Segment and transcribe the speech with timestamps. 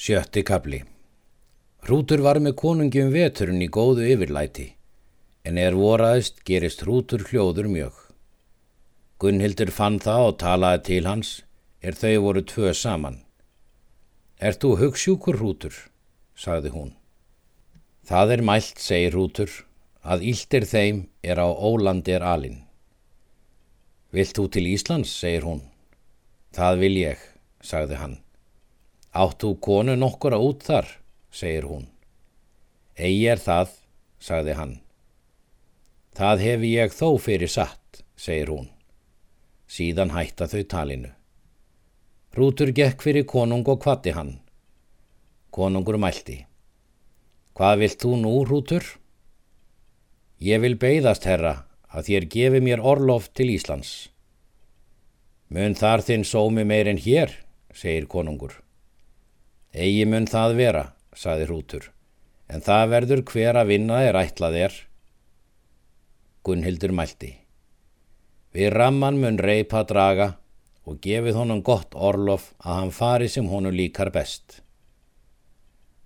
[0.00, 0.78] Sjötti kapli
[1.84, 4.62] Hrútur var með konungi um veturinn í góðu yfirlæti,
[5.44, 7.98] en er voraðist gerist hrútur hljóður mjög.
[9.20, 11.32] Gunnhildur fann það og talaði til hans,
[11.84, 13.18] er þau voru tvö saman.
[14.40, 15.76] Er þú hugssjúkur hrútur,
[16.32, 16.94] sagði hún.
[18.08, 19.52] Það er mælt, segir hrútur,
[20.00, 22.56] að íldir þeim er á ólandi er alin.
[24.16, 25.60] Vilt þú til Íslands, segir hún.
[26.56, 27.30] Það vil ég,
[27.60, 28.18] sagði hann.
[29.10, 30.86] Áttu konu nokkura út þar,
[31.34, 31.88] segir hún.
[32.94, 33.72] Egi er það,
[34.22, 34.74] sagði hann.
[36.14, 38.68] Það hefi ég þó fyrir satt, segir hún.
[39.66, 41.10] Síðan hætta þau talinu.
[42.38, 44.36] Rútur gekk fyrir konung og kvatti hann.
[45.50, 46.44] Konungur mælti.
[47.58, 48.86] Hvað vilt þú nú, Rútur?
[50.38, 54.08] Ég vil beigðast, herra, að þér gefi mér orlof til Íslands.
[55.50, 57.34] Mun þar þinn sómi meir en hér,
[57.74, 58.54] segir konungur.
[59.70, 60.84] Egi mun það vera,
[61.14, 61.84] saði hrútur,
[62.50, 64.78] en það verður hver að vinna er ætlað er.
[66.42, 67.36] Gunnhildur mælti.
[68.50, 70.32] Við ramman mun reypa draga
[70.82, 74.58] og gefið honum gott orlof að hann fari sem honum líkar best.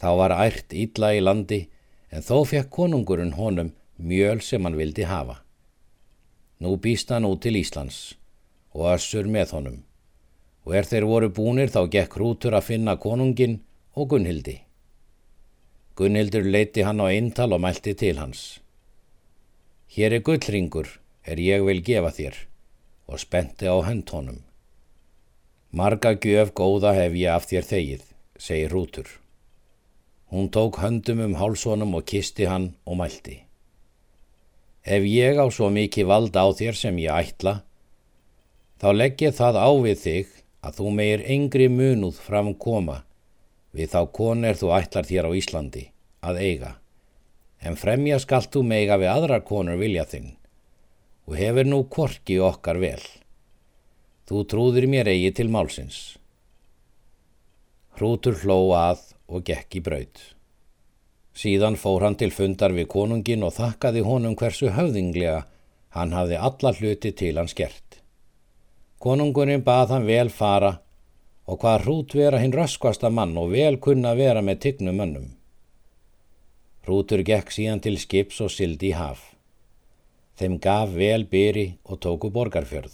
[0.00, 1.66] Þá var ært ítla í landi
[2.08, 5.42] en þó fekk konungurinn honum mjöl sem hann vildi hafa.
[6.64, 8.16] Nú býst hann út til Íslands
[8.72, 9.78] og össur með honum
[10.70, 13.56] og er þeir voru búnir þá gekk hrútur að finna konungin
[13.98, 14.60] og Gunnhildi.
[15.98, 18.60] Gunnhildur leiti hann á eintal og mælti til hans.
[19.90, 20.86] Hér er gullringur,
[21.26, 22.38] er ég vil gefa þér,
[23.10, 24.38] og spenti á hönd honum.
[25.74, 28.04] Marga gjöf góða hef ég af þér þegið,
[28.38, 29.08] segir hrútur.
[30.30, 33.40] Hún tók höndum um hálsónum og kisti hann og mælti.
[34.86, 37.64] Ef ég á svo mikið vald á þér sem ég ætla,
[38.78, 43.00] þá legg ég það á við þig að þú meir yngri munuð fram koma
[43.76, 45.84] við þá konir þú ætlar þér á Íslandi
[46.26, 46.72] að eiga,
[47.62, 50.34] en fremja skalt þú meiga við aðra konur vilja þinn
[51.30, 53.02] og hefur nú korki okkar vel.
[54.26, 56.16] Þú trúðir mér eigi til málsins.
[57.94, 60.22] Hrútur hló að og gekk í braud.
[61.34, 65.44] Síðan fór hann til fundar við konungin og þakkaði honum hversu höfðinglega
[65.94, 67.99] hann hafði alla hluti til hans gert.
[69.00, 70.74] Konungurinn bað hann vel fara
[71.48, 75.28] og hvað hrút vera hinn röskvasta mann og vel kunna vera með tygnum mönnum.
[76.84, 79.22] Hrútur gekk síðan til skips og sildi í haf.
[80.36, 82.92] Þeim gaf vel byri og tóku borgarfjörð.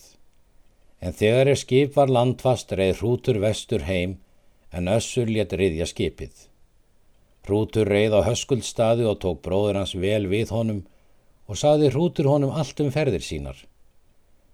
[1.02, 4.16] En þegar er skip var landfast reið hrútur vestur heim
[4.70, 6.32] en össur létt riðja skipið.
[7.46, 10.84] Hrútur reið á höskuldstaði og tók bróður hans vel við honum
[11.46, 13.58] og saði hrútur honum allt um ferðir sínar.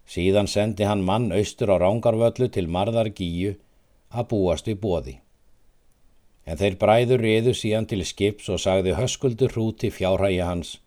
[0.09, 3.55] Síðan sendi hann mann austur á rángarvöllu til marðar gíu
[4.11, 5.15] að búast við bóði.
[6.45, 10.79] En þeir bræður riðu síðan til skips og sagði höskuldur hrúti fjárhægi hans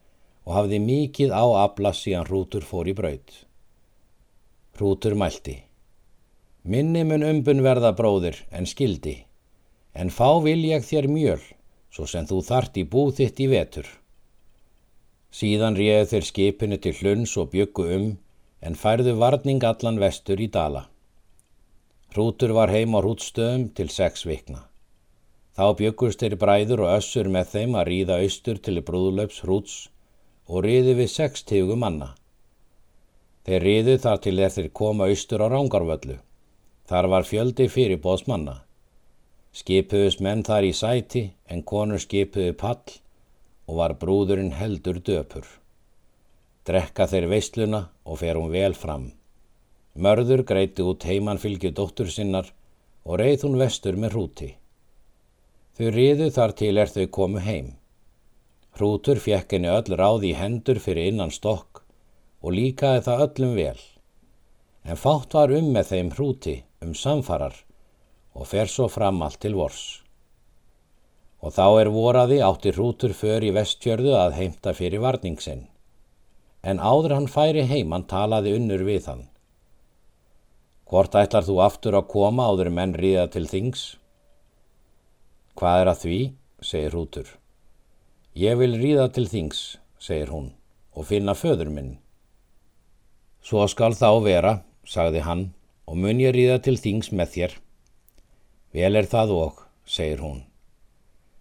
[0.45, 3.31] og hafði mikið á abla síðan hrútur fór í braud.
[4.75, 5.61] Hrútur mælti.
[6.65, 9.19] Minni mun umbun verða bróðir en skildi,
[9.93, 11.41] en fá vil ég þér mjöl,
[11.93, 13.87] svo sem þú þart í búð þitt í vetur.
[15.31, 18.07] Síðan réðu þeir skipinu til hluns og byggu um
[18.61, 20.85] en færðu varning allan vestur í dala.
[22.15, 24.61] Hrútur var heim á hrútstöðum til sex vikna.
[25.55, 29.75] Þá byggust þeir bræður og össur með þeim að ríða austur til brúðlöps hrúts
[30.47, 32.13] og riði við sex tígu manna.
[33.45, 36.17] Þeir riðu þar til þeir koma austur á rángarvöllu.
[36.85, 38.61] Þar var fjöldi fyrir bóðsmanna.
[39.55, 42.97] Skipuðust menn þar í sæti en konur skipuðu pall
[43.67, 45.45] og var brúðurinn heldur döpur.
[46.65, 49.11] Drekka þeir veisluna og fer hún vel fram.
[50.01, 52.47] Mörður greiti út heimannfylgju dóttur sinnar
[53.05, 54.47] og reið hún vestur með hrúti.
[55.77, 57.67] Þau riðu þar til er þau komu heim.
[58.79, 61.83] Hrútur fjekk henni öll ráði í hendur fyrir innan stokk
[62.41, 63.77] og líkaði það öllum vel.
[64.89, 67.61] En fátt var um með þeim hrúti um samfarar
[68.33, 69.85] og fer svo fram allt til vors.
[71.45, 75.67] Og þá er voraði átti hrútur för í vestjörðu að heimta fyrir varningsinn
[76.65, 79.25] en áður hann færi heimann talaði unnur við hann.
[80.89, 83.83] Hvort ætlar þú aftur að koma áður menn ríða til þings?
[85.57, 86.19] Hvað er að því,
[86.69, 87.27] segir hútur.
[88.35, 90.49] Ég vil ríða til þings, segir hún,
[90.97, 91.93] og finna föður minn.
[93.45, 94.55] Svo skal þá vera,
[94.89, 95.45] sagði hann,
[95.85, 97.55] og mun ég ríða til þings með þér.
[98.75, 100.41] Vel er það og, segir hún.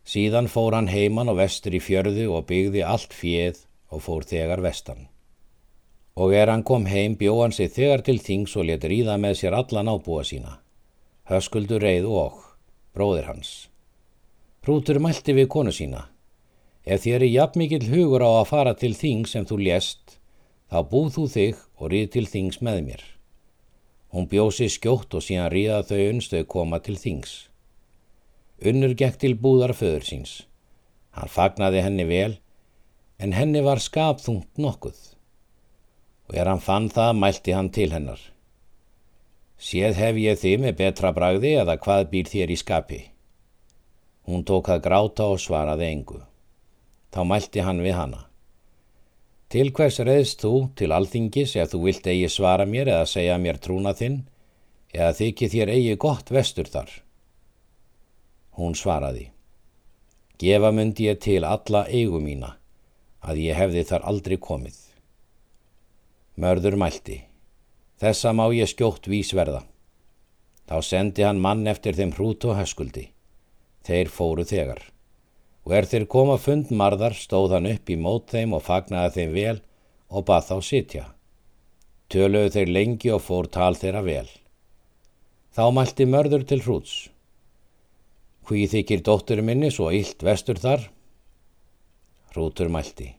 [0.04, 4.60] Síðan fór hann heimann og vestur í fjörðu og byggði allt fjöð og fór þegar
[4.60, 5.08] vestan
[6.14, 9.38] og er hann kom heim bjó hann sig þegar til þings og let ríða með
[9.40, 10.58] sér allan ábúa sína.
[11.30, 12.36] Höskuldur reið og,
[12.94, 13.68] bróðir hans.
[14.64, 16.06] Hrútur mælti við konu sína.
[16.84, 20.18] Ef þér er jafn mikill hugur á að fara til þing sem þú lést,
[20.70, 23.02] þá búð þú þig og ríð til þings með mér.
[24.14, 27.48] Hún bjósi skjótt og síðan ríða þau unnstau koma til þings.
[28.62, 30.34] Unnur gekk til búðar föður síns.
[31.16, 32.38] Hann fagnaði henni vel,
[33.18, 35.00] en henni var skapþungt nokkuð.
[36.28, 38.20] Og er hann fann það, mælti hann til hennar.
[39.60, 43.00] Séð hef ég þið með betra bragði eða hvað býr þér í skapi?
[44.28, 46.20] Hún tók að gráta og svaraði engu.
[47.12, 48.24] Þá mælti hann við hana.
[49.52, 53.60] Til hvers reyðst þú til alþingis ef þú vilt eigi svara mér eða segja mér
[53.62, 54.24] trúna þinn
[54.94, 56.90] eða þykir þér eigi gott vestur þar?
[58.58, 59.28] Hún svaraði.
[60.40, 62.56] Gefa myndi ég til alla eigu mína
[63.22, 64.74] að ég hefði þar aldrei komið.
[66.34, 67.20] Mörður mælti.
[68.02, 69.60] Þessa má ég skjótt vísverða.
[70.66, 73.04] Þá sendi hann mann eftir þeim hrút og höskuldi.
[73.86, 74.80] Þeir fóru þegar.
[75.62, 79.56] Og er þeir koma fundmarðar stóð hann upp í mót þeim og fagnaði þeim vel
[80.10, 81.06] og bað þá sitja.
[82.10, 84.28] Töluðu þeir lengi og fór tal þeirra vel.
[85.54, 86.94] Þá mælti mörður til hrúts.
[88.44, 90.90] Hví þykir dóttur minni svo illt vestur þar?
[92.34, 93.14] Hrútur mælti.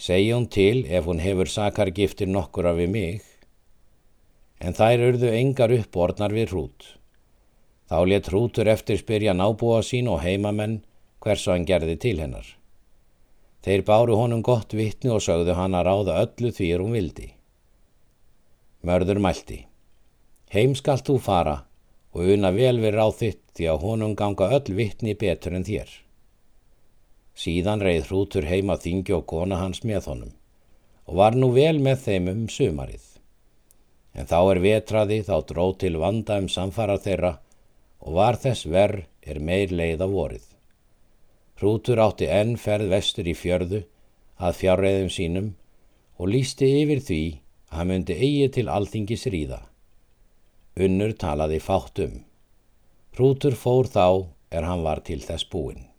[0.00, 3.26] Segja hún til ef hún hefur sakargiftir nokkura við mig
[4.64, 6.86] en þær urðu engar uppborðnar við hrút.
[7.90, 10.78] Þá let hrútur eftir spyrja nábúa sín og heimamenn
[11.20, 12.46] hversu hann gerði til hennar.
[13.60, 17.28] Þeir báru honum gott vittni og sögðu hann að ráða öllu því hún vildi.
[18.88, 19.66] Mörður mælti.
[20.48, 21.58] Heim skalt þú fara
[22.16, 25.90] og una vel við ráð þitt því að honum ganga öll vittni betur en þér.
[27.40, 30.34] Síðan reið hrútur heima þingi og kona hans með honum
[31.08, 33.06] og var nú vel með þeim um sumarið
[34.14, 37.32] en þá er vetraði þá dró til vanda um samfara þeirra
[38.00, 40.46] og var þess verð er meir leið af vorið.
[41.60, 43.82] Hrútur átti enn ferð vestur í fjörðu
[44.40, 45.50] að fjárreðum sínum
[46.16, 47.22] og lísti yfir því
[47.70, 49.60] að hann myndi eigi til alþingis ríða.
[50.80, 52.16] Unnur talaði fátt um.
[53.14, 54.06] Hrútur fór þá
[54.50, 55.89] er hann var til þess búinn.